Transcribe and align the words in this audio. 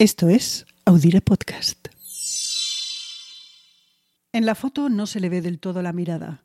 Esto 0.00 0.30
es 0.30 0.64
Audire 0.86 1.20
Podcast. 1.20 1.88
En 4.32 4.46
la 4.46 4.54
foto 4.54 4.88
no 4.88 5.06
se 5.06 5.20
le 5.20 5.28
ve 5.28 5.42
del 5.42 5.60
todo 5.60 5.82
la 5.82 5.92
mirada. 5.92 6.42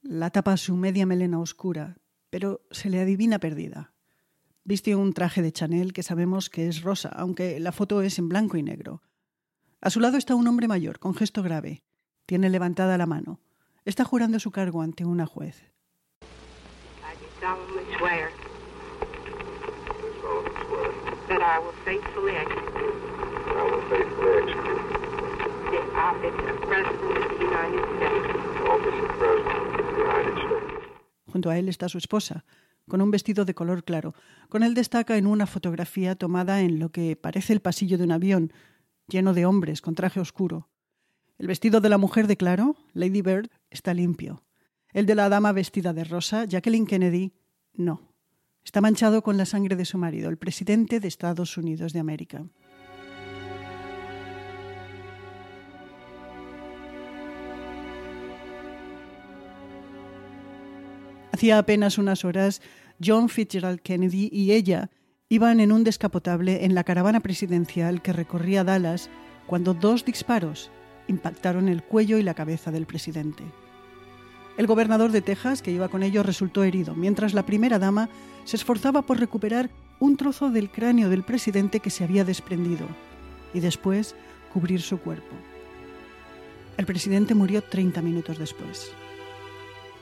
La 0.00 0.30
tapa 0.30 0.56
su 0.56 0.74
media 0.74 1.04
melena 1.04 1.38
oscura, 1.38 1.98
pero 2.30 2.62
se 2.70 2.88
le 2.88 3.02
adivina 3.02 3.38
perdida. 3.38 3.92
Viste 4.64 4.96
un 4.96 5.12
traje 5.12 5.42
de 5.42 5.52
Chanel 5.52 5.92
que 5.92 6.02
sabemos 6.02 6.48
que 6.48 6.66
es 6.66 6.80
rosa, 6.80 7.10
aunque 7.10 7.60
la 7.60 7.72
foto 7.72 8.00
es 8.00 8.18
en 8.18 8.30
blanco 8.30 8.56
y 8.56 8.62
negro. 8.62 9.02
A 9.82 9.90
su 9.90 10.00
lado 10.00 10.16
está 10.16 10.34
un 10.34 10.48
hombre 10.48 10.66
mayor, 10.66 10.98
con 10.98 11.14
gesto 11.14 11.42
grave. 11.42 11.82
Tiene 12.24 12.48
levantada 12.48 12.96
la 12.96 13.04
mano. 13.04 13.38
Está 13.84 14.06
jurando 14.06 14.40
su 14.40 14.50
cargo 14.50 14.80
ante 14.80 15.04
una 15.04 15.26
juez. 15.26 15.62
Junto 31.30 31.50
a 31.50 31.58
él 31.58 31.68
está 31.68 31.88
su 31.88 31.98
esposa, 31.98 32.44
con 32.88 33.02
un 33.02 33.10
vestido 33.10 33.44
de 33.44 33.54
color 33.54 33.84
claro. 33.84 34.14
Con 34.48 34.62
él 34.62 34.74
destaca 34.74 35.16
en 35.16 35.26
una 35.26 35.46
fotografía 35.46 36.14
tomada 36.14 36.60
en 36.60 36.78
lo 36.78 36.90
que 36.90 37.16
parece 37.16 37.52
el 37.52 37.60
pasillo 37.60 37.98
de 37.98 38.04
un 38.04 38.12
avión, 38.12 38.52
lleno 39.08 39.34
de 39.34 39.44
hombres 39.44 39.80
con 39.80 39.94
traje 39.94 40.20
oscuro. 40.20 40.68
El 41.36 41.48
vestido 41.48 41.80
de 41.80 41.88
la 41.88 41.98
mujer 41.98 42.26
de 42.26 42.36
claro, 42.36 42.76
Lady 42.92 43.20
Bird, 43.20 43.50
está 43.70 43.92
limpio. 43.92 44.44
El 44.92 45.06
de 45.06 45.16
la 45.16 45.28
dama 45.28 45.52
vestida 45.52 45.92
de 45.92 46.04
rosa, 46.04 46.44
Jacqueline 46.44 46.86
Kennedy, 46.86 47.34
no. 47.72 48.13
Está 48.64 48.80
manchado 48.80 49.22
con 49.22 49.36
la 49.36 49.44
sangre 49.44 49.76
de 49.76 49.84
su 49.84 49.98
marido, 49.98 50.30
el 50.30 50.38
presidente 50.38 50.98
de 50.98 51.08
Estados 51.08 51.56
Unidos 51.56 51.92
de 51.92 52.00
América. 52.00 52.44
Hacía 61.32 61.58
apenas 61.58 61.98
unas 61.98 62.24
horas, 62.24 62.62
John 63.04 63.28
Fitzgerald 63.28 63.80
Kennedy 63.80 64.30
y 64.32 64.52
ella 64.52 64.90
iban 65.28 65.60
en 65.60 65.72
un 65.72 65.82
descapotable 65.84 66.64
en 66.64 66.74
la 66.74 66.84
caravana 66.84 67.20
presidencial 67.20 68.02
que 68.02 68.12
recorría 68.12 68.62
Dallas 68.62 69.10
cuando 69.46 69.74
dos 69.74 70.04
disparos 70.04 70.70
impactaron 71.08 71.68
el 71.68 71.82
cuello 71.82 72.18
y 72.18 72.22
la 72.22 72.34
cabeza 72.34 72.70
del 72.70 72.86
presidente. 72.86 73.44
El 74.56 74.66
gobernador 74.66 75.10
de 75.10 75.20
Texas, 75.20 75.62
que 75.62 75.72
iba 75.72 75.88
con 75.88 76.02
ellos, 76.02 76.24
resultó 76.24 76.62
herido, 76.62 76.94
mientras 76.94 77.34
la 77.34 77.44
primera 77.44 77.78
dama 77.78 78.08
se 78.44 78.56
esforzaba 78.56 79.02
por 79.02 79.18
recuperar 79.18 79.70
un 79.98 80.16
trozo 80.16 80.50
del 80.50 80.70
cráneo 80.70 81.08
del 81.08 81.24
presidente 81.24 81.80
que 81.80 81.90
se 81.90 82.04
había 82.04 82.24
desprendido 82.24 82.86
y 83.52 83.60
después 83.60 84.14
cubrir 84.52 84.80
su 84.80 84.98
cuerpo. 84.98 85.34
El 86.76 86.86
presidente 86.86 87.34
murió 87.34 87.62
30 87.62 88.00
minutos 88.02 88.38
después. 88.38 88.92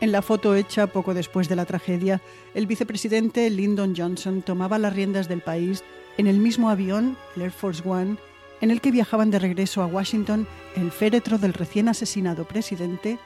En 0.00 0.12
la 0.12 0.20
foto 0.20 0.54
hecha 0.54 0.88
poco 0.88 1.14
después 1.14 1.48
de 1.48 1.56
la 1.56 1.64
tragedia, 1.64 2.20
el 2.54 2.66
vicepresidente 2.66 3.48
Lyndon 3.50 3.94
Johnson 3.96 4.42
tomaba 4.42 4.78
las 4.78 4.92
riendas 4.92 5.28
del 5.28 5.40
país 5.40 5.84
en 6.18 6.26
el 6.26 6.38
mismo 6.38 6.70
avión, 6.70 7.16
el 7.36 7.42
Air 7.42 7.52
Force 7.52 7.82
One, 7.88 8.16
en 8.60 8.70
el 8.70 8.80
que 8.80 8.90
viajaban 8.90 9.30
de 9.30 9.38
regreso 9.38 9.82
a 9.82 9.86
Washington 9.86 10.46
el 10.76 10.90
féretro 10.90 11.38
del 11.38 11.54
recién 11.54 11.88
asesinado 11.88 12.44
presidente 12.44 13.18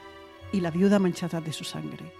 y 0.51 0.61
la 0.61 0.71
viuda 0.71 0.99
manchada 0.99 1.41
de 1.41 1.53
su 1.53 1.63
sangre. 1.63 2.11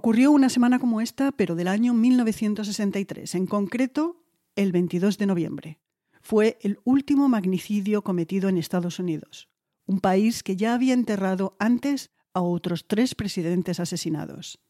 Ocurrió 0.00 0.30
una 0.30 0.48
semana 0.48 0.78
como 0.78 1.00
esta, 1.00 1.32
pero 1.32 1.56
del 1.56 1.66
año 1.66 1.92
1963, 1.92 3.34
en 3.34 3.46
concreto 3.46 4.22
el 4.54 4.70
22 4.70 5.18
de 5.18 5.26
noviembre. 5.26 5.80
Fue 6.22 6.56
el 6.62 6.78
último 6.84 7.28
magnicidio 7.28 8.02
cometido 8.02 8.48
en 8.48 8.58
Estados 8.58 9.00
Unidos, 9.00 9.48
un 9.88 10.00
país 10.00 10.42
que 10.42 10.54
ya 10.54 10.74
había 10.74 10.92
enterrado 10.92 11.56
antes 11.58 12.10
a 12.34 12.42
otros 12.42 12.86
tres 12.86 13.14
presidentes 13.14 13.80
asesinados. 13.80 14.60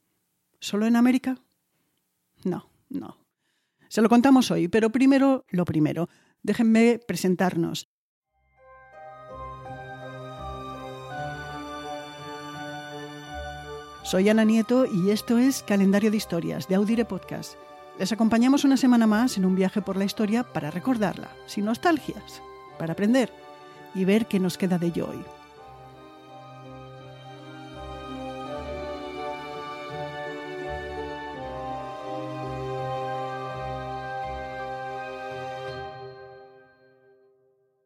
¿Solo 0.60 0.86
en 0.86 0.96
América? 0.96 1.38
No, 2.44 2.70
no. 2.88 3.18
Se 3.88 4.00
lo 4.00 4.08
contamos 4.08 4.50
hoy, 4.52 4.68
pero 4.68 4.90
primero 4.90 5.44
lo 5.50 5.64
primero. 5.64 6.08
Déjenme 6.42 7.00
presentarnos. 7.06 7.88
Soy 14.04 14.28
Ana 14.28 14.44
Nieto 14.44 14.86
y 14.86 15.10
esto 15.10 15.36
es 15.36 15.64
Calendario 15.64 16.12
de 16.12 16.16
Historias 16.16 16.68
de 16.68 16.76
Audire 16.76 17.04
Podcast. 17.04 17.54
Les 17.98 18.12
acompañamos 18.12 18.64
una 18.64 18.76
semana 18.76 19.08
más 19.08 19.36
en 19.36 19.44
un 19.44 19.56
viaje 19.56 19.82
por 19.82 19.96
la 19.96 20.04
historia 20.04 20.44
para 20.44 20.70
recordarla, 20.70 21.36
sin 21.46 21.64
nostalgias, 21.64 22.40
para 22.78 22.92
aprender 22.92 23.47
y 23.94 24.04
ver 24.04 24.26
qué 24.26 24.38
nos 24.38 24.58
queda 24.58 24.78
de 24.78 24.88
ello 24.88 25.08
hoy. 25.10 25.22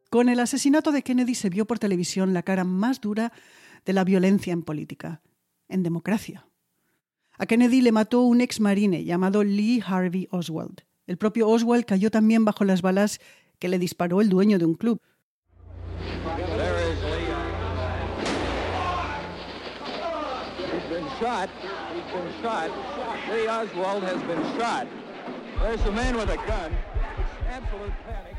Con 0.09 0.29
el 0.29 0.39
asesinato 0.39 0.91
de 0.91 1.01
Kennedy 1.01 1.33
se 1.33 1.49
vio 1.49 1.65
por 1.65 1.79
televisión 1.79 2.33
la 2.33 2.43
cara 2.43 2.63
más 2.63 3.01
dura 3.01 3.33
de 3.83 3.93
la 3.93 4.03
violencia 4.03 4.53
en 4.53 4.61
política 4.61 5.21
en 5.67 5.83
democracia. 5.83 6.47
A 7.37 7.45
Kennedy 7.47 7.81
le 7.81 7.91
mató 7.91 8.21
un 8.21 8.41
ex 8.41 8.59
marine 8.59 9.03
llamado 9.03 9.43
Lee 9.43 9.83
Harvey 9.85 10.27
Oswald. 10.29 10.83
El 11.07 11.17
propio 11.17 11.49
Oswald 11.49 11.85
cayó 11.85 12.11
también 12.11 12.45
bajo 12.45 12.63
las 12.63 12.81
balas 12.81 13.19
que 13.59 13.67
le 13.67 13.79
disparó 13.79 14.21
el 14.21 14.29
dueño 14.29 14.59
de 14.59 14.65
un 14.65 14.75
club. 14.75 15.01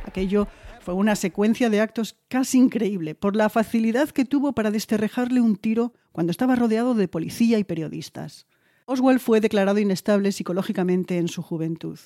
Aquello 0.04 0.48
fue 0.80 0.94
una 0.94 1.16
secuencia 1.16 1.70
de 1.70 1.80
actos 1.80 2.16
casi 2.28 2.58
increíble 2.58 3.14
por 3.14 3.36
la 3.36 3.48
facilidad 3.48 4.10
que 4.10 4.24
tuvo 4.24 4.52
para 4.52 4.70
desterrejarle 4.70 5.40
un 5.40 5.56
tiro 5.56 5.94
cuando 6.12 6.30
estaba 6.30 6.56
rodeado 6.56 6.94
de 6.94 7.08
policía 7.08 7.58
y 7.58 7.64
periodistas. 7.64 8.46
Oswald 8.86 9.20
fue 9.20 9.40
declarado 9.40 9.78
inestable 9.78 10.30
psicológicamente 10.30 11.16
en 11.16 11.28
su 11.28 11.42
juventud. 11.42 11.98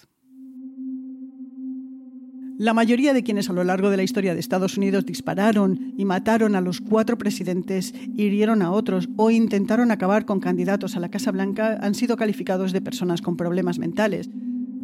La 2.59 2.75
mayoría 2.75 3.15
de 3.15 3.23
quienes 3.23 3.49
a 3.49 3.53
lo 3.53 3.63
largo 3.63 3.89
de 3.89 3.97
la 3.97 4.03
historia 4.03 4.35
de 4.35 4.41
Estados 4.41 4.77
Unidos 4.77 5.07
dispararon 5.07 5.95
y 5.97 6.05
mataron 6.05 6.57
a 6.57 6.61
los 6.61 6.81
cuatro 6.81 7.17
presidentes, 7.17 7.95
hirieron 8.17 8.63
a 8.63 8.73
otros 8.73 9.09
o 9.17 9.31
intentaron 9.31 9.93
acabar 9.93 10.25
con 10.25 10.41
candidatos 10.41 10.97
a 10.97 11.01
la 11.01 11.09
Casa 11.09 11.31
Blanca 11.31 11.79
han 11.81 11.95
sido 11.95 12.17
calificados 12.17 12.73
de 12.73 12.81
personas 12.81 13.23
con 13.23 13.37
problemas 13.37 13.79
mentales. 13.79 14.29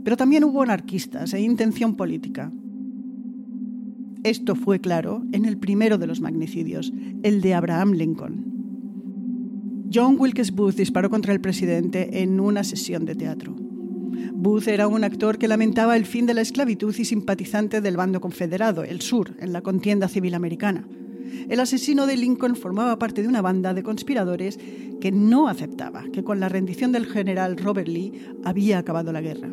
Pero 0.04 0.16
también 0.16 0.44
hubo 0.44 0.62
anarquistas 0.62 1.34
e 1.34 1.40
intención 1.40 1.96
política. 1.96 2.52
Esto 4.22 4.54
fue 4.54 4.78
claro 4.78 5.24
en 5.32 5.44
el 5.44 5.58
primero 5.58 5.98
de 5.98 6.06
los 6.06 6.20
magnicidios, 6.20 6.92
el 7.24 7.40
de 7.40 7.54
Abraham 7.54 7.94
Lincoln. 7.94 8.44
John 9.92 10.14
Wilkes 10.16 10.52
Booth 10.52 10.76
disparó 10.76 11.10
contra 11.10 11.32
el 11.32 11.40
presidente 11.40 12.22
en 12.22 12.38
una 12.38 12.62
sesión 12.62 13.04
de 13.04 13.16
teatro. 13.16 13.63
Booth 14.32 14.68
era 14.68 14.88
un 14.88 15.04
actor 15.04 15.38
que 15.38 15.48
lamentaba 15.48 15.96
el 15.96 16.06
fin 16.06 16.26
de 16.26 16.34
la 16.34 16.40
esclavitud 16.40 16.94
y 16.96 17.04
simpatizante 17.04 17.80
del 17.80 17.96
bando 17.96 18.20
confederado, 18.20 18.84
el 18.84 19.00
Sur, 19.00 19.34
en 19.40 19.52
la 19.52 19.62
contienda 19.62 20.08
civil 20.08 20.34
americana. 20.34 20.86
El 21.48 21.60
asesino 21.60 22.06
de 22.06 22.16
Lincoln 22.16 22.56
formaba 22.56 22.98
parte 22.98 23.22
de 23.22 23.28
una 23.28 23.42
banda 23.42 23.74
de 23.74 23.82
conspiradores 23.82 24.58
que 25.00 25.12
no 25.12 25.48
aceptaba 25.48 26.04
que 26.12 26.24
con 26.24 26.40
la 26.40 26.48
rendición 26.48 26.92
del 26.92 27.06
general 27.06 27.56
Robert 27.56 27.88
Lee 27.88 28.12
había 28.44 28.78
acabado 28.78 29.12
la 29.12 29.20
guerra. 29.20 29.50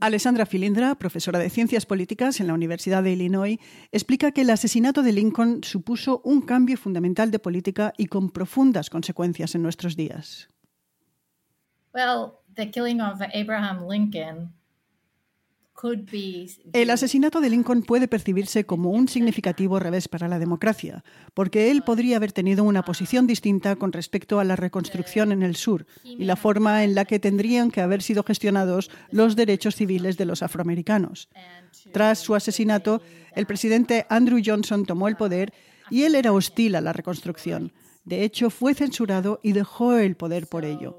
Alessandra 0.00 0.46
Filindra, 0.46 0.94
profesora 0.94 1.38
de 1.38 1.50
Ciencias 1.50 1.84
Políticas 1.84 2.40
en 2.40 2.46
la 2.46 2.54
Universidad 2.54 3.02
de 3.02 3.12
Illinois, 3.12 3.58
explica 3.92 4.32
que 4.32 4.40
el 4.40 4.50
asesinato 4.50 5.02
de 5.02 5.12
Lincoln 5.12 5.62
supuso 5.62 6.22
un 6.24 6.40
cambio 6.40 6.78
fundamental 6.78 7.30
de 7.30 7.38
política 7.38 7.92
y 7.98 8.06
con 8.06 8.30
profundas 8.30 8.88
consecuencias 8.88 9.54
en 9.54 9.62
nuestros 9.62 9.96
días. 9.96 10.48
Well, 11.92 12.32
Abraham 13.34 13.86
Lincoln 13.88 14.59
El 16.72 16.90
asesinato 16.90 17.40
de 17.40 17.50
Lincoln 17.50 17.82
puede 17.82 18.08
percibirse 18.08 18.64
como 18.64 18.90
un 18.90 19.08
significativo 19.08 19.78
revés 19.78 20.08
para 20.08 20.28
la 20.28 20.38
democracia, 20.38 21.04
porque 21.34 21.70
él 21.70 21.82
podría 21.82 22.16
haber 22.16 22.32
tenido 22.32 22.64
una 22.64 22.84
posición 22.84 23.26
distinta 23.26 23.76
con 23.76 23.92
respecto 23.92 24.40
a 24.40 24.44
la 24.44 24.56
reconstrucción 24.56 25.32
en 25.32 25.42
el 25.42 25.56
sur 25.56 25.86
y 26.04 26.24
la 26.24 26.36
forma 26.36 26.84
en 26.84 26.94
la 26.94 27.04
que 27.04 27.18
tendrían 27.18 27.70
que 27.70 27.80
haber 27.80 28.02
sido 28.02 28.22
gestionados 28.24 28.90
los 29.10 29.36
derechos 29.36 29.76
civiles 29.76 30.16
de 30.16 30.26
los 30.26 30.42
afroamericanos. 30.42 31.28
Tras 31.92 32.18
su 32.18 32.34
asesinato, 32.34 33.02
el 33.34 33.46
presidente 33.46 34.06
Andrew 34.08 34.40
Johnson 34.44 34.84
tomó 34.84 35.08
el 35.08 35.16
poder 35.16 35.52
y 35.90 36.04
él 36.04 36.14
era 36.14 36.32
hostil 36.32 36.74
a 36.76 36.80
la 36.80 36.92
reconstrucción. 36.92 37.72
De 38.04 38.24
hecho, 38.24 38.50
fue 38.50 38.74
censurado 38.74 39.40
y 39.42 39.52
dejó 39.52 39.96
el 39.96 40.16
poder 40.16 40.46
por 40.46 40.64
ello. 40.64 40.98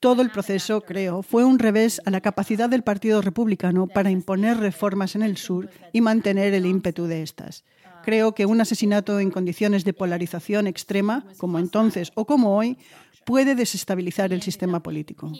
Todo 0.00 0.20
el 0.20 0.30
proceso, 0.30 0.82
creo, 0.82 1.22
fue 1.22 1.44
un 1.44 1.58
revés 1.58 2.02
a 2.04 2.10
la 2.10 2.20
capacidad 2.20 2.68
del 2.68 2.82
Partido 2.82 3.22
Republicano 3.22 3.86
para 3.86 4.10
imponer 4.10 4.58
reformas 4.58 5.14
en 5.14 5.22
el 5.22 5.38
sur 5.38 5.70
y 5.92 6.00
mantener 6.02 6.52
el 6.52 6.66
ímpetu 6.66 7.06
de 7.06 7.22
estas. 7.22 7.64
Creo 8.04 8.34
que 8.34 8.46
un 8.46 8.60
asesinato 8.60 9.18
en 9.18 9.30
condiciones 9.30 9.84
de 9.84 9.94
polarización 9.94 10.66
extrema, 10.66 11.24
como 11.38 11.58
entonces 11.58 12.12
o 12.14 12.26
como 12.26 12.56
hoy, 12.56 12.76
puede 13.24 13.54
desestabilizar 13.54 14.32
el 14.32 14.42
sistema 14.42 14.82
político. 14.82 15.32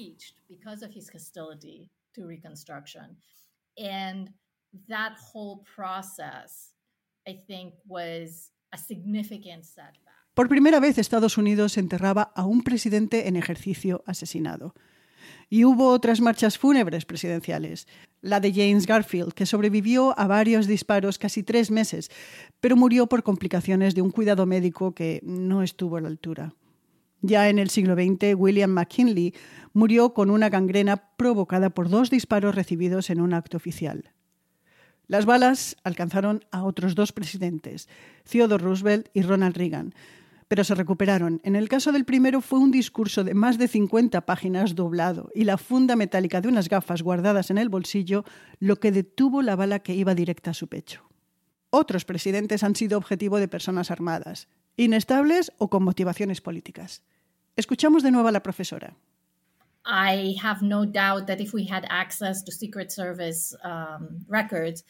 Por 10.36 10.50
primera 10.50 10.80
vez 10.80 10.98
Estados 10.98 11.38
Unidos 11.38 11.78
enterraba 11.78 12.30
a 12.34 12.44
un 12.44 12.60
presidente 12.60 13.26
en 13.26 13.36
ejercicio 13.36 14.04
asesinado. 14.04 14.74
Y 15.48 15.64
hubo 15.64 15.88
otras 15.88 16.20
marchas 16.20 16.58
fúnebres 16.58 17.06
presidenciales. 17.06 17.88
La 18.20 18.38
de 18.38 18.52
James 18.52 18.86
Garfield, 18.86 19.32
que 19.32 19.46
sobrevivió 19.46 20.14
a 20.18 20.26
varios 20.26 20.66
disparos 20.66 21.16
casi 21.16 21.42
tres 21.42 21.70
meses, 21.70 22.10
pero 22.60 22.76
murió 22.76 23.06
por 23.06 23.22
complicaciones 23.22 23.94
de 23.94 24.02
un 24.02 24.10
cuidado 24.10 24.44
médico 24.44 24.94
que 24.94 25.22
no 25.24 25.62
estuvo 25.62 25.96
a 25.96 26.02
la 26.02 26.08
altura. 26.08 26.52
Ya 27.22 27.48
en 27.48 27.58
el 27.58 27.70
siglo 27.70 27.94
XX, 27.94 28.34
William 28.36 28.72
McKinley 28.72 29.32
murió 29.72 30.12
con 30.12 30.28
una 30.28 30.50
gangrena 30.50 30.98
provocada 31.16 31.70
por 31.70 31.88
dos 31.88 32.10
disparos 32.10 32.54
recibidos 32.54 33.08
en 33.08 33.22
un 33.22 33.32
acto 33.32 33.56
oficial. 33.56 34.12
Las 35.06 35.24
balas 35.24 35.76
alcanzaron 35.82 36.44
a 36.50 36.64
otros 36.64 36.94
dos 36.94 37.12
presidentes, 37.12 37.88
Theodore 38.30 38.62
Roosevelt 38.62 39.08
y 39.14 39.22
Ronald 39.22 39.56
Reagan, 39.56 39.94
pero 40.48 40.64
se 40.64 40.74
recuperaron. 40.74 41.40
En 41.44 41.56
el 41.56 41.68
caso 41.68 41.92
del 41.92 42.04
primero 42.04 42.40
fue 42.40 42.58
un 42.58 42.70
discurso 42.70 43.24
de 43.24 43.34
más 43.34 43.58
de 43.58 43.68
50 43.68 44.20
páginas 44.26 44.74
doblado 44.74 45.30
y 45.34 45.44
la 45.44 45.58
funda 45.58 45.96
metálica 45.96 46.40
de 46.40 46.48
unas 46.48 46.68
gafas 46.68 47.02
guardadas 47.02 47.50
en 47.50 47.58
el 47.58 47.68
bolsillo 47.68 48.24
lo 48.60 48.76
que 48.76 48.92
detuvo 48.92 49.42
la 49.42 49.56
bala 49.56 49.80
que 49.80 49.94
iba 49.94 50.14
directa 50.14 50.50
a 50.50 50.54
su 50.54 50.68
pecho. 50.68 51.08
Otros 51.70 52.04
presidentes 52.04 52.62
han 52.62 52.76
sido 52.76 52.96
objetivo 52.96 53.38
de 53.38 53.48
personas 53.48 53.90
armadas, 53.90 54.48
inestables 54.76 55.52
o 55.58 55.68
con 55.68 55.82
motivaciones 55.82 56.40
políticas. 56.40 57.02
Escuchamos 57.56 58.02
de 58.02 58.12
nuevo 58.12 58.28
a 58.28 58.32
la 58.32 58.42
profesora. 58.42 58.96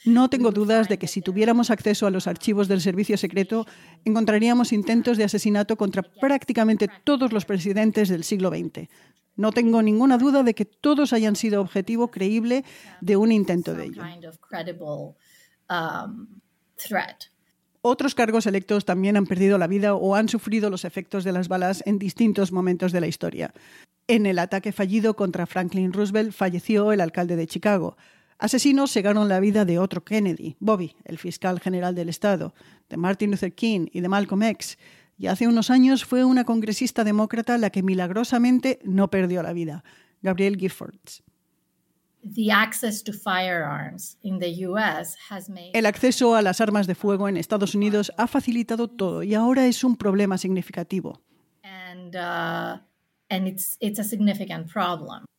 No 0.07 0.31
tengo 0.31 0.51
dudas 0.51 0.89
de 0.89 0.99
que 0.99 1.07
si 1.07 1.21
tuviéramos 1.21 1.71
acceso 1.71 2.07
a 2.07 2.11
los 2.11 2.27
archivos 2.27 2.67
del 2.67 2.81
servicio 2.81 3.19
secreto, 3.19 3.67
encontraríamos 4.05 4.73
intentos 4.73 5.19
de 5.19 5.25
asesinato 5.25 5.77
contra 5.77 6.03
prácticamente 6.03 6.89
todos 7.05 7.33
los 7.33 7.45
presidentes 7.45 8.09
del 8.09 8.25
siglo 8.25 8.49
XX. 8.49 8.89
No 9.37 9.53
tengo 9.53 9.83
ninguna 9.83 10.17
duda 10.17 10.43
de 10.43 10.55
que 10.55 10.65
todos 10.65 11.13
hayan 11.13 11.37
sido 11.37 11.61
objetivo 11.61 12.11
creíble 12.11 12.65
de 13.03 13.17
un 13.17 13.33
intento 13.33 13.75
de 13.75 13.85
ello. 13.85 14.03
Um, 15.69 16.41
Otros 17.83 18.15
cargos 18.15 18.47
electos 18.47 18.85
también 18.85 19.17
han 19.17 19.27
perdido 19.27 19.59
la 19.59 19.67
vida 19.67 19.95
o 19.95 20.15
han 20.15 20.29
sufrido 20.29 20.71
los 20.71 20.85
efectos 20.85 21.23
de 21.23 21.33
las 21.33 21.49
balas 21.49 21.83
en 21.87 21.99
distintos 21.99 22.51
momentos 22.51 22.93
de 22.93 23.01
la 23.01 23.07
historia. 23.09 23.53
En 24.09 24.27
el 24.27 24.39
ataque 24.39 24.71
fallido 24.71 25.17
contra 25.17 25.47
Franklin 25.47 25.93
Roosevelt 25.93 26.33
falleció 26.33 26.93
el 26.93 27.01
alcalde 27.01 27.35
de 27.35 27.49
Chicago. 27.49 27.97
Asesinos 28.39 28.93
segaron 28.93 29.29
la 29.29 29.41
vida 29.41 29.65
de 29.65 29.81
otro 29.81 30.05
Kennedy, 30.05 30.57
Bobby, 30.61 30.95
el 31.05 31.19
fiscal 31.19 31.59
general 31.59 31.97
del 31.97 32.09
Estado, 32.09 32.55
de 32.89 32.97
Martin 32.97 33.33
Luther 33.33 33.53
King 33.53 33.87
y 33.93 34.01
de 34.01 34.09
Malcolm 34.09 34.45
X. 34.45 34.79
Y 35.19 35.27
hace 35.27 35.49
unos 35.49 35.71
años 35.71 36.05
fue 36.05 36.25
una 36.25 36.45
congresista 36.45 37.03
demócrata 37.03 37.59
la 37.59 37.71
que 37.71 37.83
milagrosamente 37.83 38.79
no 38.85 39.11
perdió 39.11 39.43
la 39.43 39.53
vida, 39.53 39.83
Gabrielle 40.23 40.59
Giffords. 40.59 41.25
El 45.73 45.87
acceso 45.87 46.35
a 46.35 46.43
las 46.43 46.61
armas 46.61 46.87
de 46.87 46.95
fuego 46.95 47.29
en 47.29 47.37
Estados 47.37 47.75
Unidos 47.75 48.13
ha 48.17 48.27
facilitado 48.27 48.89
todo 48.89 49.23
y 49.23 49.35
ahora 49.35 49.67
es 49.67 49.83
un 49.83 49.97
problema 49.97 50.39
significativo. 50.39 51.23
Uh, 51.65 52.86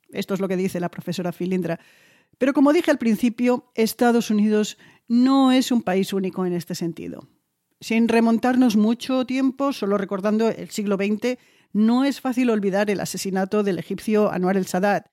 esto 0.09 0.33
es 0.33 0.39
lo 0.39 0.47
que 0.47 0.57
dice 0.57 0.79
la 0.79 0.89
profesora 0.89 1.31
Filindra. 1.31 1.79
Pero 2.37 2.53
como 2.53 2.73
dije 2.73 2.91
al 2.91 2.97
principio, 2.97 3.71
Estados 3.75 4.29
Unidos 4.29 4.77
no 5.07 5.51
es 5.51 5.71
un 5.71 5.81
país 5.81 6.13
único 6.13 6.45
en 6.45 6.53
este 6.53 6.75
sentido. 6.75 7.27
Sin 7.79 8.07
remontarnos 8.07 8.75
mucho 8.75 9.25
tiempo, 9.25 9.71
solo 9.71 9.97
recordando 9.97 10.49
el 10.49 10.69
siglo 10.69 10.95
XX, 10.95 11.37
no 11.73 12.05
es 12.05 12.21
fácil 12.21 12.49
olvidar 12.49 12.89
el 12.89 12.99
asesinato 12.99 13.63
del 13.63 13.79
egipcio 13.79 14.31
Anwar 14.31 14.57
el-Sadat. 14.57 15.05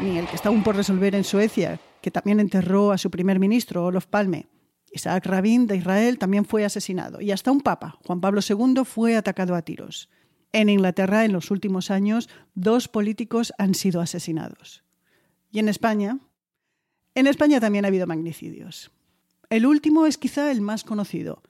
Ni 0.00 0.18
el 0.18 0.26
que 0.26 0.36
está 0.36 0.48
aún 0.48 0.62
por 0.62 0.76
resolver 0.76 1.14
en 1.14 1.24
Suecia, 1.24 1.80
que 2.02 2.10
también 2.10 2.40
enterró 2.40 2.92
a 2.92 2.98
su 2.98 3.10
primer 3.10 3.38
ministro, 3.38 3.86
Olof 3.86 4.06
Palme. 4.06 4.46
Isaac 4.94 5.26
Rabin 5.26 5.66
de 5.66 5.76
Israel 5.76 6.18
también 6.18 6.44
fue 6.44 6.64
asesinado 6.64 7.20
y 7.20 7.32
hasta 7.32 7.50
un 7.50 7.60
papa, 7.60 7.98
Juan 8.06 8.20
Pablo 8.20 8.40
II, 8.48 8.84
fue 8.84 9.16
atacado 9.16 9.56
a 9.56 9.62
tiros. 9.62 10.08
En 10.52 10.68
Inglaterra, 10.68 11.24
en 11.24 11.32
los 11.32 11.50
últimos 11.50 11.90
años, 11.90 12.28
dos 12.54 12.86
políticos 12.86 13.52
han 13.58 13.74
sido 13.74 14.00
asesinados. 14.00 14.84
¿Y 15.50 15.58
en 15.58 15.68
España? 15.68 16.20
En 17.16 17.26
España 17.26 17.58
también 17.58 17.84
ha 17.84 17.88
habido 17.88 18.06
magnicidios. 18.06 18.92
El 19.50 19.66
último 19.66 20.06
es 20.06 20.16
quizá 20.16 20.52
el 20.52 20.60
más 20.60 20.84
conocido. 20.84 21.42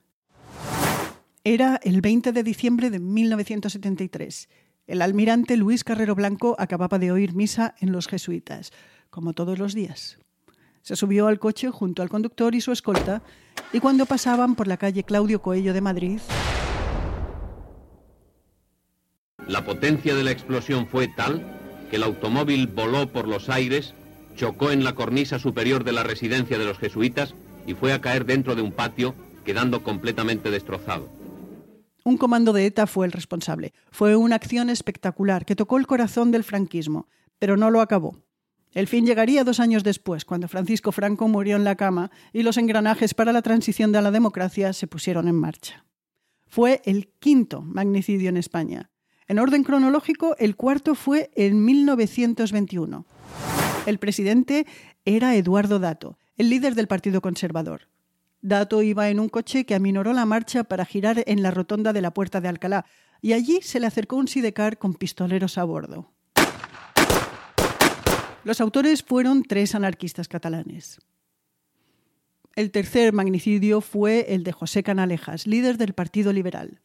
Era 1.44 1.78
el 1.82 2.00
20 2.00 2.32
de 2.32 2.42
diciembre 2.42 2.88
de 2.88 2.98
1973. 2.98 4.48
El 4.86 5.02
almirante 5.02 5.58
Luis 5.58 5.84
Carrero 5.84 6.14
Blanco 6.14 6.56
acababa 6.58 6.98
de 6.98 7.12
oír 7.12 7.34
misa 7.34 7.74
en 7.80 7.92
los 7.92 8.08
jesuitas, 8.08 8.72
como 9.10 9.34
todos 9.34 9.58
los 9.58 9.74
días. 9.74 10.18
Se 10.84 10.96
subió 10.96 11.28
al 11.28 11.38
coche 11.38 11.70
junto 11.70 12.02
al 12.02 12.10
conductor 12.10 12.54
y 12.54 12.60
su 12.60 12.70
escolta 12.70 13.22
y 13.72 13.80
cuando 13.80 14.04
pasaban 14.04 14.54
por 14.54 14.66
la 14.66 14.76
calle 14.76 15.02
Claudio 15.02 15.40
Coello 15.40 15.72
de 15.72 15.80
Madrid... 15.80 16.20
La 19.46 19.64
potencia 19.64 20.14
de 20.14 20.24
la 20.24 20.30
explosión 20.30 20.86
fue 20.86 21.08
tal 21.08 21.42
que 21.88 21.96
el 21.96 22.02
automóvil 22.02 22.66
voló 22.66 23.10
por 23.10 23.26
los 23.26 23.48
aires, 23.48 23.94
chocó 24.36 24.72
en 24.72 24.84
la 24.84 24.94
cornisa 24.94 25.38
superior 25.38 25.84
de 25.84 25.92
la 25.92 26.02
residencia 26.02 26.58
de 26.58 26.66
los 26.66 26.78
jesuitas 26.78 27.34
y 27.66 27.72
fue 27.72 27.94
a 27.94 28.02
caer 28.02 28.26
dentro 28.26 28.54
de 28.54 28.60
un 28.60 28.72
patio, 28.72 29.14
quedando 29.46 29.82
completamente 29.82 30.50
destrozado. 30.50 31.08
Un 32.04 32.18
comando 32.18 32.52
de 32.52 32.66
ETA 32.66 32.86
fue 32.86 33.06
el 33.06 33.12
responsable. 33.12 33.72
Fue 33.90 34.16
una 34.16 34.36
acción 34.36 34.68
espectacular 34.68 35.46
que 35.46 35.56
tocó 35.56 35.78
el 35.78 35.86
corazón 35.86 36.30
del 36.30 36.44
franquismo, 36.44 37.08
pero 37.38 37.56
no 37.56 37.70
lo 37.70 37.80
acabó. 37.80 38.23
El 38.74 38.88
fin 38.88 39.06
llegaría 39.06 39.44
dos 39.44 39.60
años 39.60 39.84
después, 39.84 40.24
cuando 40.24 40.48
Francisco 40.48 40.90
Franco 40.90 41.28
murió 41.28 41.54
en 41.54 41.62
la 41.62 41.76
cama 41.76 42.10
y 42.32 42.42
los 42.42 42.56
engranajes 42.56 43.14
para 43.14 43.32
la 43.32 43.40
transición 43.40 43.92
de 43.92 44.02
la 44.02 44.10
democracia 44.10 44.72
se 44.72 44.88
pusieron 44.88 45.28
en 45.28 45.36
marcha. 45.36 45.84
Fue 46.48 46.82
el 46.84 47.08
quinto 47.20 47.62
magnicidio 47.62 48.28
en 48.28 48.36
España. 48.36 48.90
En 49.28 49.38
orden 49.38 49.62
cronológico, 49.62 50.36
el 50.38 50.56
cuarto 50.56 50.96
fue 50.96 51.30
en 51.36 51.64
1921. 51.64 53.06
El 53.86 53.98
presidente 53.98 54.66
era 55.04 55.36
Eduardo 55.36 55.78
Dato, 55.78 56.18
el 56.36 56.50
líder 56.50 56.74
del 56.74 56.88
Partido 56.88 57.20
Conservador. 57.20 57.88
Dato 58.42 58.82
iba 58.82 59.08
en 59.08 59.20
un 59.20 59.28
coche 59.28 59.64
que 59.66 59.76
aminoró 59.76 60.12
la 60.12 60.26
marcha 60.26 60.64
para 60.64 60.84
girar 60.84 61.22
en 61.26 61.42
la 61.42 61.52
rotonda 61.52 61.92
de 61.92 62.02
la 62.02 62.12
Puerta 62.12 62.40
de 62.40 62.48
Alcalá, 62.48 62.86
y 63.22 63.34
allí 63.34 63.60
se 63.62 63.78
le 63.78 63.86
acercó 63.86 64.16
un 64.16 64.28
sidecar 64.28 64.78
con 64.78 64.94
pistoleros 64.94 65.58
a 65.58 65.64
bordo. 65.64 66.13
Los 68.44 68.60
autores 68.60 69.02
fueron 69.02 69.42
tres 69.42 69.74
anarquistas 69.74 70.28
catalanes. 70.28 71.00
El 72.54 72.70
tercer 72.70 73.12
magnicidio 73.12 73.80
fue 73.80 74.34
el 74.34 74.44
de 74.44 74.52
José 74.52 74.82
Canalejas, 74.82 75.46
líder 75.46 75.78
del 75.78 75.94
Partido 75.94 76.32
Liberal. 76.32 76.80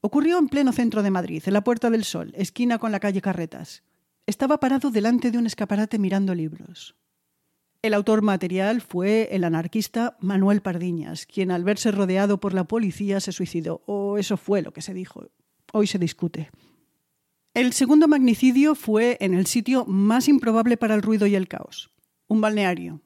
Ocurrió 0.00 0.38
en 0.38 0.48
pleno 0.48 0.72
centro 0.72 1.02
de 1.02 1.10
Madrid, 1.10 1.42
en 1.46 1.54
la 1.54 1.64
Puerta 1.64 1.88
del 1.88 2.04
Sol, 2.04 2.32
esquina 2.36 2.78
con 2.78 2.92
la 2.92 3.00
calle 3.00 3.22
Carretas. 3.22 3.84
Estaba 4.26 4.58
parado 4.58 4.90
delante 4.90 5.30
de 5.30 5.38
un 5.38 5.46
escaparate 5.46 5.98
mirando 5.98 6.34
libros. 6.34 6.96
El 7.80 7.94
autor 7.94 8.20
material 8.22 8.80
fue 8.80 9.28
el 9.30 9.44
anarquista 9.44 10.16
Manuel 10.18 10.62
Pardiñas, 10.62 11.26
quien 11.26 11.52
al 11.52 11.64
verse 11.64 11.90
rodeado 11.90 12.40
por 12.40 12.54
la 12.54 12.64
policía 12.64 13.20
se 13.20 13.30
suicidó, 13.30 13.82
o 13.86 14.18
eso 14.18 14.36
fue 14.36 14.62
lo 14.62 14.72
que 14.72 14.82
se 14.82 14.94
dijo. 14.94 15.28
hoy 15.72 15.86
se 15.86 15.98
discute. 15.98 16.50
El 17.54 17.72
segundo 17.72 18.08
magnicidio 18.08 18.74
fue 18.74 19.16
en 19.20 19.32
el 19.32 19.46
sitio 19.46 19.84
más 19.86 20.26
improbable 20.26 20.76
para 20.76 20.96
el 20.96 21.02
ruido 21.02 21.28
y 21.28 21.36
el 21.36 21.46
caos, 21.46 21.92
un 22.26 22.40
balneario. 22.40 23.00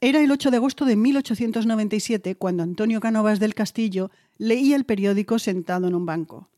Era 0.00 0.22
el 0.22 0.30
8 0.30 0.50
de 0.50 0.56
agosto 0.56 0.86
de 0.86 0.96
1897 0.96 2.36
cuando 2.36 2.62
Antonio 2.62 2.98
Canovas 3.00 3.38
del 3.38 3.54
Castillo 3.54 4.10
leía 4.38 4.76
el 4.76 4.84
periódico 4.84 5.38
sentado 5.38 5.88
en 5.88 5.94
un 5.94 6.06
banco. 6.06 6.48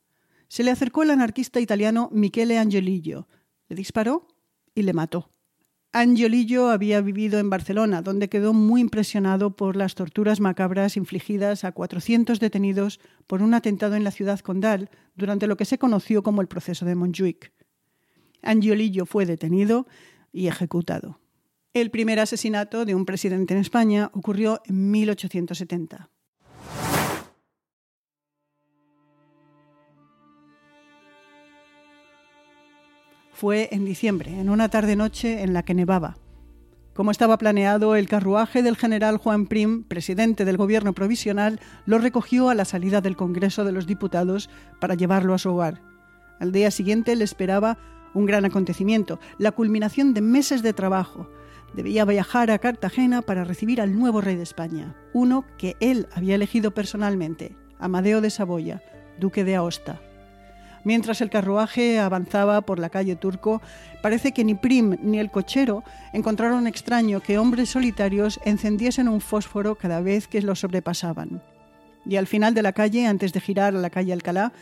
Se 0.47 0.63
le 0.63 0.71
acercó 0.71 1.03
el 1.03 1.11
anarquista 1.11 1.59
italiano 1.59 2.09
Michele 2.13 2.57
Angelillo, 2.57 3.27
le 3.69 3.75
disparó 3.75 4.29
y 4.77 4.83
le 4.83 4.93
mató. 4.93 5.33
Angiolillo 5.93 6.69
había 6.69 7.01
vivido 7.01 7.39
en 7.39 7.49
Barcelona, 7.49 8.03
donde 8.03 8.29
quedó 8.29 8.53
muy 8.53 8.83
impresionado 8.83 9.57
por 9.57 9.75
las 9.75 9.95
torturas 9.95 10.39
macabras 10.39 10.99
infligidas 10.99 11.65
a 11.65 11.73
400 11.73 12.41
detenidos 12.41 13.01
por 13.27 13.43
un 13.43 13.55
atentado 13.55 13.95
en 13.97 14.05
la 14.05 14.11
ciudad 14.11 14.39
condal 14.41 14.91
durante 15.17 15.47
lo 15.47 15.57
que 15.57 15.65
se 15.65 15.79
conoció 15.79 16.23
como 16.23 16.43
el 16.43 16.49
proceso 16.49 16.85
de 16.85 16.95
Montjuic. 16.95 17.53
Angiolillo 18.43 19.07
fue 19.07 19.25
detenido 19.25 19.87
y 20.31 20.49
ejecutado. 20.49 21.21
El 21.73 21.91
primer 21.91 22.21
asesinato 22.21 22.85
de 22.85 22.95
un 22.95 23.07
presidente 23.07 23.55
en 23.55 23.61
España 23.61 24.11
ocurrió 24.13 24.61
en 24.67 24.91
1870. 24.91 26.11
Fue 33.39 33.69
en 33.71 33.85
diciembre, 33.85 34.41
en 34.41 34.51
una 34.51 34.69
tarde-noche 34.69 35.45
en 35.45 35.53
la 35.53 35.63
que 35.63 35.73
nevaba. 35.73 36.17
Como 36.93 37.13
estaba 37.13 37.39
planeado, 37.39 37.95
el 37.95 38.09
carruaje 38.09 38.65
del 38.65 38.77
general 38.77 39.17
Juan 39.17 39.47
Prim, 39.47 39.85
presidente 39.85 40.45
del 40.45 40.57
gobierno 40.57 40.93
provisional, 40.93 41.61
lo 41.87 41.99
recogió 41.99 42.51
a 42.51 42.57
la 42.57 42.65
salida 42.65 43.01
del 43.01 43.15
Congreso 43.15 43.63
de 43.63 43.71
los 43.71 43.87
Diputados 43.87 44.51
para 44.81 44.97
llevarlo 44.97 45.35
a 45.35 45.39
su 45.39 45.51
hogar. 45.51 45.81
Al 46.41 46.51
día 46.51 46.73
siguiente 46.73 47.15
le 47.15 47.23
esperaba 47.23 47.79
un 48.13 48.27
gran 48.27 48.45
acontecimiento, 48.45 49.21
la 49.39 49.53
culminación 49.53 50.15
de 50.15 50.21
meses 50.21 50.65
de 50.65 50.73
trabajo. 50.73 51.31
Debía 51.75 52.05
viajar 52.05 52.51
a 52.51 52.59
Cartagena 52.59 53.23
para 53.23 53.45
recibir 53.45 53.81
al 53.81 53.97
nuevo 53.97 54.21
rey 54.21 54.35
de 54.35 54.43
España, 54.43 54.97
uno 55.13 55.45
que 55.59 55.77
él 55.79 56.09
había 56.13 56.35
elegido 56.35 56.73
personalmente, 56.73 57.55
Amadeo 57.79 58.21
de 58.21 58.31
Saboya, 58.31 58.83
duque 59.21 59.45
de 59.45 59.55
Aosta. 59.55 60.01
Mientras 60.89 61.21
el 61.21 61.29
carruaje 61.29 61.99
avanzaba 61.99 62.63
por 62.63 62.79
la 62.79 62.89
calle 62.89 63.15
Turco, 63.15 63.61
parece 64.01 64.33
que 64.33 64.43
ni 64.43 64.55
Prim 64.55 64.97
ni 65.03 65.19
el 65.19 65.31
cochero 65.31 65.85
encontraron 66.15 66.67
extraño 66.67 67.21
que 67.21 67.37
hombres 67.37 67.69
solitarios 67.69 68.41
encendiesen 68.47 69.07
un 69.07 69.21
fósforo 69.21 69.75
cada 69.75 70.01
vez 70.01 70.29
que 70.29 70.41
lo 70.41 70.55
sobrepasaban. 70.55 71.43
Y 72.07 72.17
al 72.17 72.27
final 72.27 72.55
de 72.55 72.63
la 72.63 72.73
calle, 72.73 73.07
antes 73.07 73.35
de 73.35 73.41
girar 73.43 73.77
a 73.77 73.79
la 73.79 73.91
calle 73.91 74.15
Alcalá, 74.15 74.55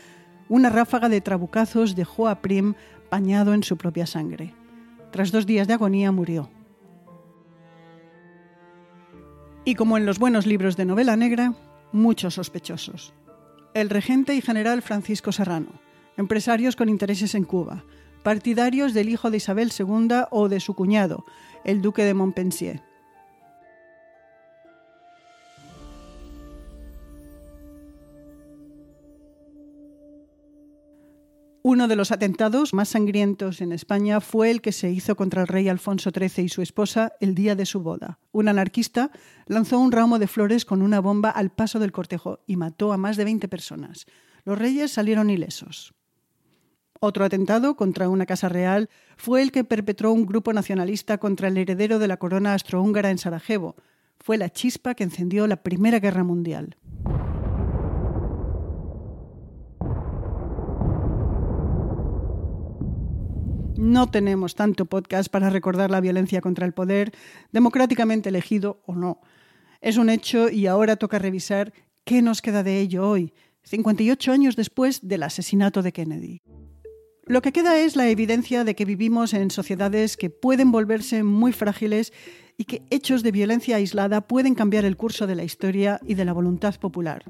una 0.49 0.69
ráfaga 0.69 1.07
de 1.07 1.21
trabucazos 1.21 1.95
dejó 1.95 2.27
a 2.27 2.41
Prim 2.41 2.73
bañado 3.09 3.53
en 3.53 3.63
su 3.63 3.77
propia 3.77 4.05
sangre. 4.05 4.53
Tras 5.13 5.31
dos 5.31 5.45
días 5.45 5.65
de 5.65 5.75
agonía 5.75 6.11
murió. 6.11 6.49
Y 9.63 9.75
como 9.75 9.95
en 9.95 10.05
los 10.05 10.19
buenos 10.19 10.45
libros 10.45 10.75
de 10.75 10.83
novela 10.83 11.15
negra, 11.15 11.53
muchos 11.93 12.33
sospechosos. 12.33 13.13
El 13.73 13.89
regente 13.89 14.35
y 14.35 14.41
general 14.41 14.81
Francisco 14.81 15.31
Serrano, 15.31 15.86
empresarios 16.17 16.75
con 16.75 16.89
intereses 16.89 17.35
en 17.35 17.43
Cuba, 17.43 17.83
partidarios 18.23 18.93
del 18.93 19.09
hijo 19.09 19.31
de 19.31 19.37
Isabel 19.37 19.71
II 19.77 20.25
o 20.31 20.49
de 20.49 20.59
su 20.59 20.73
cuñado, 20.73 21.23
el 21.63 21.81
duque 21.81 22.03
de 22.03 22.13
Montpensier. 22.13 22.81
Uno 31.69 31.89
de 31.89 31.97
los 31.97 32.13
atentados 32.13 32.73
más 32.73 32.87
sangrientos 32.87 33.59
en 33.59 33.73
España 33.73 34.21
fue 34.21 34.51
el 34.51 34.61
que 34.61 34.71
se 34.71 34.89
hizo 34.89 35.17
contra 35.17 35.41
el 35.41 35.49
rey 35.49 35.67
Alfonso 35.67 36.11
XIII 36.11 36.45
y 36.45 36.47
su 36.47 36.61
esposa 36.61 37.11
el 37.19 37.35
día 37.35 37.57
de 37.57 37.65
su 37.65 37.81
boda. 37.81 38.19
Un 38.31 38.47
anarquista 38.47 39.11
lanzó 39.47 39.77
un 39.77 39.91
ramo 39.91 40.17
de 40.17 40.27
flores 40.27 40.63
con 40.63 40.81
una 40.81 41.01
bomba 41.01 41.29
al 41.29 41.49
paso 41.49 41.79
del 41.79 41.91
cortejo 41.91 42.39
y 42.47 42.55
mató 42.55 42.93
a 42.93 42.97
más 42.97 43.17
de 43.17 43.25
20 43.25 43.49
personas. 43.49 44.05
Los 44.45 44.57
reyes 44.57 44.93
salieron 44.93 45.29
ilesos. 45.29 45.96
Otro 46.99 47.25
atentado 47.25 47.75
contra 47.75 48.09
una 48.09 48.25
casa 48.25 48.49
real 48.49 48.89
fue 49.17 49.43
el 49.43 49.51
que 49.51 49.63
perpetró 49.63 50.11
un 50.11 50.25
grupo 50.25 50.51
nacionalista 50.51 51.19
contra 51.19 51.47
el 51.47 51.57
heredero 51.57 51.99
de 51.99 52.07
la 52.07 52.17
corona 52.17 52.53
astrohúngara 52.53 53.11
en 53.11 53.19
Sarajevo. 53.19 53.75
Fue 54.17 54.37
la 54.37 54.49
chispa 54.49 54.95
que 54.95 55.03
encendió 55.03 55.45
la 55.45 55.57
Primera 55.57 55.99
Guerra 55.99 56.23
Mundial. 56.23 56.75
No 63.77 64.09
tenemos 64.09 64.55
tanto 64.55 64.85
podcast 64.85 65.29
para 65.29 65.51
recordar 65.51 65.91
la 65.91 66.01
violencia 66.01 66.41
contra 66.41 66.65
el 66.65 66.73
poder, 66.73 67.11
democráticamente 67.51 68.29
elegido 68.29 68.81
o 68.87 68.95
no. 68.95 69.21
Es 69.81 69.97
un 69.97 70.09
hecho 70.09 70.49
y 70.49 70.65
ahora 70.65 70.95
toca 70.95 71.19
revisar 71.19 71.73
qué 72.03 72.23
nos 72.23 72.41
queda 72.41 72.63
de 72.63 72.79
ello 72.79 73.07
hoy, 73.07 73.33
58 73.61 74.31
años 74.31 74.55
después 74.55 75.07
del 75.07 75.21
asesinato 75.21 75.83
de 75.83 75.91
Kennedy. 75.91 76.41
Lo 77.29 77.41
que 77.41 77.51
queda 77.51 77.77
es 77.77 77.97
la 77.97 78.07
evidencia 78.07 78.63
de 78.63 78.73
que 78.73 78.85
vivimos 78.85 79.33
en 79.33 79.51
sociedades 79.51 80.15
que 80.15 80.29
pueden 80.29 80.71
volverse 80.71 81.23
muy 81.23 81.51
frágiles 81.51 82.13
y 82.57 82.63
que 82.63 82.83
hechos 82.89 83.21
de 83.21 83.33
violencia 83.33 83.75
aislada 83.75 84.21
pueden 84.21 84.55
cambiar 84.55 84.85
el 84.85 84.95
curso 84.95 85.27
de 85.27 85.35
la 85.35 85.43
historia 85.43 85.99
y 86.07 86.13
de 86.13 86.23
la 86.23 86.31
voluntad 86.31 86.75
popular. 86.79 87.25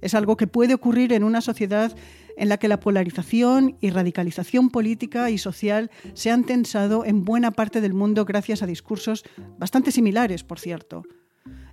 Es 0.00 0.14
algo 0.14 0.36
que 0.36 0.48
puede 0.48 0.74
ocurrir 0.74 1.12
en 1.12 1.22
una 1.22 1.40
sociedad 1.40 1.96
en 2.36 2.48
la 2.48 2.56
que 2.56 2.66
la 2.66 2.80
polarización 2.80 3.76
y 3.80 3.90
radicalización 3.90 4.70
política 4.70 5.30
y 5.30 5.38
social 5.38 5.92
se 6.14 6.32
han 6.32 6.42
tensado 6.42 7.04
en 7.04 7.24
buena 7.24 7.52
parte 7.52 7.80
del 7.80 7.94
mundo 7.94 8.24
gracias 8.24 8.64
a 8.64 8.66
discursos 8.66 9.22
bastante 9.56 9.92
similares, 9.92 10.42
por 10.42 10.58
cierto. 10.58 11.04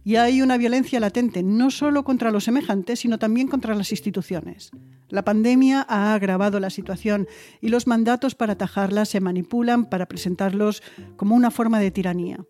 Y 0.03 0.17
hay 0.17 0.43
una 0.43 0.57
violencia 0.57 1.00
latente 1.00 1.41
no 1.41 1.72
solo 1.72 2.03
contra 2.03 2.29
los 2.29 2.43
semejantes, 2.43 3.00
sino 3.00 3.17
también 3.17 3.48
contra 3.48 3.74
las 3.74 3.91
instituciones. 3.91 4.69
La 5.10 5.24
pandemia 5.24 5.86
ha 5.88 6.14
agravado 6.14 6.60
la 6.60 6.70
situación 6.70 7.28
y 7.62 7.70
los 7.70 7.88
mandatos 7.88 8.36
para 8.36 8.54
atajarla 8.54 9.06
se 9.06 9.20
manipulan 9.20 9.86
para 9.86 10.08
presentarlos 10.08 10.82
como 11.16 11.36
una 11.36 11.52
forma 11.52 11.80
de 11.80 11.92
tiranía. 11.92 12.46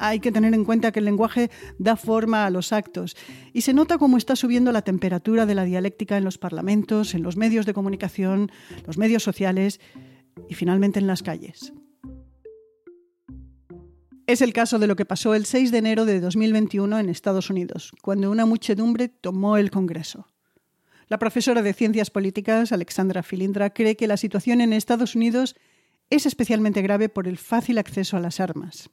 Hay 0.00 0.18
que 0.18 0.32
tener 0.32 0.54
en 0.54 0.64
cuenta 0.64 0.90
que 0.90 0.98
el 0.98 1.04
lenguaje 1.04 1.50
da 1.78 1.94
forma 1.94 2.46
a 2.46 2.50
los 2.50 2.72
actos 2.72 3.16
y 3.52 3.60
se 3.60 3.72
nota 3.72 3.96
cómo 3.96 4.16
está 4.16 4.34
subiendo 4.34 4.72
la 4.72 4.82
temperatura 4.82 5.46
de 5.46 5.54
la 5.54 5.64
dialéctica 5.64 6.16
en 6.16 6.24
los 6.24 6.36
parlamentos, 6.36 7.14
en 7.14 7.22
los 7.22 7.36
medios 7.36 7.64
de 7.64 7.74
comunicación, 7.74 8.50
los 8.86 8.98
medios 8.98 9.22
sociales 9.22 9.80
y 10.48 10.54
finalmente 10.54 10.98
en 10.98 11.06
las 11.06 11.22
calles. 11.22 11.72
Es 14.26 14.40
el 14.40 14.52
caso 14.52 14.78
de 14.80 14.88
lo 14.88 14.96
que 14.96 15.04
pasó 15.04 15.34
el 15.34 15.44
6 15.44 15.70
de 15.70 15.78
enero 15.78 16.06
de 16.06 16.18
2021 16.18 16.98
en 16.98 17.08
Estados 17.08 17.50
Unidos, 17.50 17.92
cuando 18.02 18.30
una 18.30 18.46
muchedumbre 18.46 19.08
tomó 19.08 19.58
el 19.58 19.70
Congreso. 19.70 20.33
La 21.08 21.18
profesora 21.18 21.62
de 21.62 21.72
Ciencias 21.72 22.10
Políticas, 22.10 22.72
Alexandra 22.72 23.22
Filindra, 23.22 23.70
cree 23.70 23.96
que 23.96 24.06
la 24.06 24.16
situación 24.16 24.60
en 24.60 24.72
Estados 24.72 25.14
Unidos 25.14 25.56
es 26.10 26.26
especialmente 26.26 26.82
grave 26.82 27.08
por 27.08 27.28
el 27.28 27.38
fácil 27.38 27.78
acceso 27.78 28.16
a 28.16 28.20
las 28.20 28.40
armas. 28.40 28.90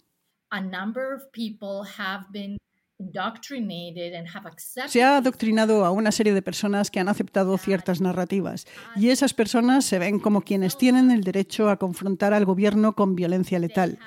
Se 4.87 5.03
ha 5.03 5.17
adoctrinado 5.17 5.85
a 5.85 5.91
una 5.91 6.11
serie 6.11 6.33
de 6.33 6.41
personas 6.41 6.91
que 6.91 6.99
han 6.99 7.09
aceptado 7.09 7.57
ciertas 7.57 8.01
narrativas 8.01 8.67
y 8.95 9.09
esas 9.09 9.33
personas 9.33 9.85
se 9.85 9.97
ven 9.97 10.19
como 10.19 10.41
quienes 10.41 10.77
tienen 10.77 11.09
el 11.09 11.23
derecho 11.23 11.69
a 11.69 11.77
confrontar 11.77 12.33
al 12.33 12.45
gobierno 12.45 12.93
con 12.93 13.15
violencia 13.15 13.59
letal 13.59 13.97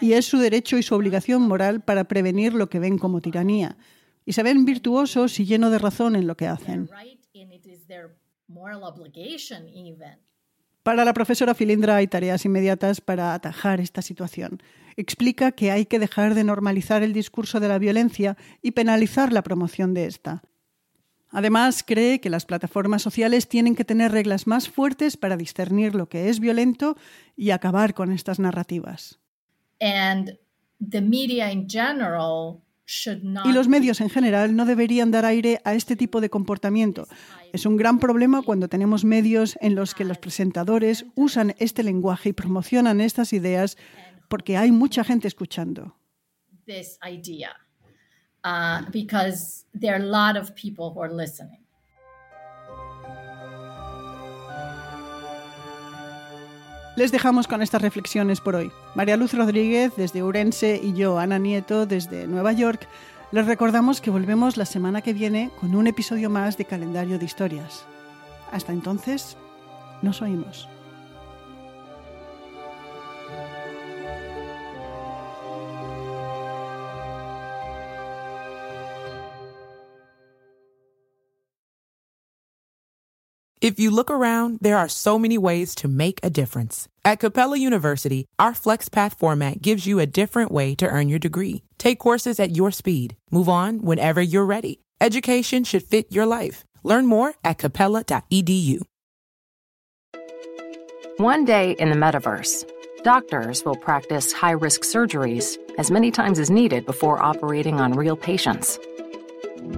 y 0.00 0.12
es 0.12 0.26
su 0.26 0.38
derecho 0.38 0.76
y 0.76 0.82
su 0.82 0.94
obligación 0.94 1.42
moral 1.42 1.80
para 1.80 2.04
prevenir 2.04 2.54
lo 2.54 2.68
que 2.68 2.78
ven 2.78 2.98
como 2.98 3.20
tiranía. 3.20 3.76
Y 4.26 4.32
se 4.32 4.42
ven 4.42 4.64
virtuosos 4.64 5.38
y 5.38 5.46
llenos 5.46 5.70
de 5.70 5.78
razón 5.78 6.16
en 6.16 6.26
lo 6.26 6.36
que 6.36 6.46
hacen. 6.46 6.90
Para 10.82 11.04
la 11.04 11.14
profesora 11.14 11.54
Filindra 11.54 11.96
hay 11.96 12.06
tareas 12.06 12.44
inmediatas 12.44 13.00
para 13.00 13.32
atajar 13.32 13.80
esta 13.80 14.02
situación. 14.02 14.62
Explica 14.96 15.52
que 15.52 15.70
hay 15.70 15.86
que 15.86 15.98
dejar 15.98 16.34
de 16.34 16.44
normalizar 16.44 17.02
el 17.02 17.14
discurso 17.14 17.58
de 17.58 17.68
la 17.68 17.78
violencia 17.78 18.36
y 18.60 18.72
penalizar 18.72 19.32
la 19.32 19.42
promoción 19.42 19.94
de 19.94 20.04
esta. 20.04 20.42
Además, 21.30 21.82
cree 21.82 22.20
que 22.20 22.30
las 22.30 22.44
plataformas 22.44 23.02
sociales 23.02 23.48
tienen 23.48 23.74
que 23.74 23.84
tener 23.84 24.12
reglas 24.12 24.46
más 24.46 24.68
fuertes 24.68 25.16
para 25.16 25.36
discernir 25.36 25.94
lo 25.94 26.08
que 26.08 26.28
es 26.28 26.38
violento 26.38 26.96
y 27.34 27.50
acabar 27.50 27.94
con 27.94 28.12
estas 28.12 28.38
narrativas. 28.38 29.18
Y 33.44 33.52
los 33.52 33.68
medios 33.68 34.00
en 34.00 34.10
general 34.10 34.54
no 34.54 34.66
deberían 34.66 35.10
dar 35.10 35.24
aire 35.24 35.60
a 35.64 35.74
este 35.74 35.96
tipo 35.96 36.20
de 36.20 36.28
comportamiento. 36.28 37.06
Es 37.52 37.64
un 37.66 37.76
gran 37.76 37.98
problema 37.98 38.42
cuando 38.42 38.68
tenemos 38.68 39.04
medios 39.04 39.56
en 39.60 39.74
los 39.74 39.94
que 39.94 40.04
los 40.04 40.18
presentadores 40.18 41.06
usan 41.14 41.54
este 41.58 41.82
lenguaje 41.82 42.30
y 42.30 42.32
promocionan 42.32 43.00
estas 43.00 43.32
ideas 43.32 43.76
porque 44.28 44.56
hay 44.56 44.70
mucha 44.70 45.04
gente 45.04 45.28
escuchando. 45.28 45.96
Les 56.96 57.10
dejamos 57.10 57.48
con 57.48 57.60
estas 57.60 57.82
reflexiones 57.82 58.40
por 58.40 58.54
hoy. 58.54 58.70
María 58.94 59.16
Luz 59.16 59.34
Rodríguez 59.34 59.94
desde 59.96 60.22
Urense 60.22 60.80
y 60.80 60.92
yo, 60.92 61.18
Ana 61.18 61.38
Nieto, 61.38 61.86
desde 61.86 62.28
Nueva 62.28 62.52
York, 62.52 62.86
les 63.32 63.46
recordamos 63.46 64.00
que 64.00 64.10
volvemos 64.10 64.56
la 64.56 64.64
semana 64.64 65.02
que 65.02 65.12
viene 65.12 65.50
con 65.60 65.74
un 65.74 65.88
episodio 65.88 66.30
más 66.30 66.56
de 66.56 66.66
Calendario 66.66 67.18
de 67.18 67.24
Historias. 67.24 67.84
Hasta 68.52 68.72
entonces, 68.72 69.36
nos 70.02 70.22
oímos. 70.22 70.68
If 83.64 83.80
you 83.80 83.90
look 83.90 84.10
around, 84.10 84.58
there 84.60 84.76
are 84.76 84.90
so 84.90 85.18
many 85.18 85.38
ways 85.38 85.74
to 85.76 85.88
make 85.88 86.20
a 86.22 86.28
difference. 86.28 86.86
At 87.02 87.20
Capella 87.20 87.56
University, 87.56 88.26
our 88.38 88.52
FlexPath 88.52 89.16
format 89.16 89.62
gives 89.62 89.86
you 89.86 90.00
a 90.00 90.06
different 90.06 90.52
way 90.52 90.74
to 90.74 90.86
earn 90.86 91.08
your 91.08 91.18
degree. 91.18 91.62
Take 91.78 91.98
courses 91.98 92.38
at 92.38 92.54
your 92.54 92.70
speed. 92.70 93.16
Move 93.30 93.48
on 93.48 93.80
whenever 93.80 94.20
you're 94.20 94.44
ready. 94.44 94.80
Education 95.00 95.64
should 95.64 95.82
fit 95.82 96.12
your 96.12 96.26
life. 96.26 96.66
Learn 96.82 97.06
more 97.06 97.36
at 97.42 97.56
capella.edu. 97.56 98.82
One 101.16 101.46
day 101.46 101.70
in 101.78 101.88
the 101.88 101.96
metaverse, 101.96 102.70
doctors 103.02 103.64
will 103.64 103.76
practice 103.76 104.30
high 104.30 104.50
risk 104.50 104.82
surgeries 104.82 105.56
as 105.78 105.90
many 105.90 106.10
times 106.10 106.38
as 106.38 106.50
needed 106.50 106.84
before 106.84 107.22
operating 107.22 107.80
on 107.80 107.94
real 107.94 108.14
patients. 108.14 108.78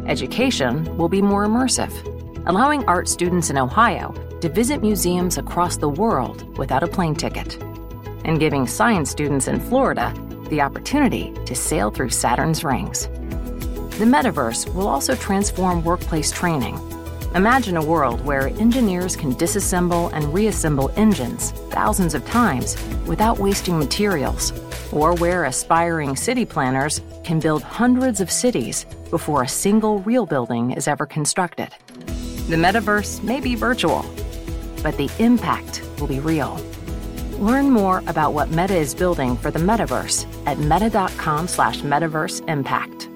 Education 0.08 0.96
will 0.96 1.08
be 1.08 1.22
more 1.22 1.46
immersive 1.46 2.15
allowing 2.46 2.84
art 2.84 3.08
students 3.08 3.50
in 3.50 3.58
Ohio 3.58 4.12
to 4.40 4.48
visit 4.48 4.80
museums 4.80 5.38
across 5.38 5.76
the 5.76 5.88
world 5.88 6.56
without 6.58 6.82
a 6.82 6.88
plane 6.88 7.14
ticket, 7.14 7.60
and 8.24 8.40
giving 8.40 8.66
science 8.66 9.10
students 9.10 9.48
in 9.48 9.60
Florida 9.60 10.14
the 10.48 10.60
opportunity 10.60 11.32
to 11.44 11.54
sail 11.54 11.90
through 11.90 12.10
Saturn's 12.10 12.62
rings. 12.62 13.08
The 13.98 14.04
metaverse 14.04 14.72
will 14.74 14.88
also 14.88 15.14
transform 15.14 15.82
workplace 15.82 16.30
training. 16.30 16.78
Imagine 17.34 17.76
a 17.76 17.84
world 17.84 18.24
where 18.24 18.48
engineers 18.48 19.16
can 19.16 19.34
disassemble 19.34 20.12
and 20.12 20.32
reassemble 20.32 20.90
engines 20.96 21.50
thousands 21.70 22.14
of 22.14 22.24
times 22.26 22.76
without 23.06 23.38
wasting 23.38 23.78
materials, 23.78 24.52
or 24.92 25.14
where 25.14 25.46
aspiring 25.46 26.14
city 26.14 26.44
planners 26.44 27.02
can 27.24 27.40
build 27.40 27.62
hundreds 27.62 28.20
of 28.20 28.30
cities 28.30 28.86
before 29.10 29.42
a 29.42 29.48
single 29.48 29.98
real 30.00 30.26
building 30.26 30.70
is 30.70 30.86
ever 30.86 31.06
constructed. 31.06 31.68
The 32.48 32.54
metaverse 32.54 33.24
may 33.24 33.40
be 33.40 33.56
virtual, 33.56 34.04
but 34.80 34.96
the 34.96 35.10
impact 35.18 35.82
will 35.98 36.06
be 36.06 36.20
real. 36.20 36.60
Learn 37.40 37.70
more 37.70 38.04
about 38.06 38.34
what 38.34 38.50
Meta 38.50 38.76
is 38.76 38.94
building 38.94 39.36
for 39.36 39.50
the 39.50 39.58
metaverse 39.58 40.26
at 40.46 40.56
meta.com 40.60 41.48
slash 41.48 41.80
metaverse 41.80 42.48
impact. 42.48 43.08